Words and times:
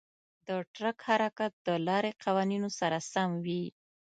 د 0.47 0.49
ټرک 0.75 0.97
حرکت 1.09 1.51
د 1.67 1.69
لارې 1.87 2.11
قوانینو 2.23 2.69
سره 2.79 2.97
سم 3.11 3.29
وي. 3.45 3.63